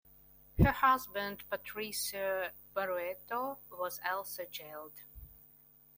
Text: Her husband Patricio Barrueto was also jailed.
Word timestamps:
Her 0.57 0.71
husband 0.71 1.43
Patricio 1.47 2.49
Barrueto 2.75 3.57
was 3.69 3.99
also 4.03 4.45
jailed. 4.49 4.99